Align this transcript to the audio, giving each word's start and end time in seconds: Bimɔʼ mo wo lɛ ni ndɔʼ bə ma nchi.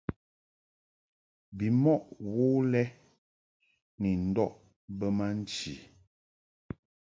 Bimɔʼ 1.57 1.77
mo 2.31 2.33
wo 2.35 2.45
lɛ 2.71 2.83
ni 4.01 4.11
ndɔʼ 4.27 4.51
bə 4.97 5.05
ma 5.17 5.27
nchi. 5.39 5.73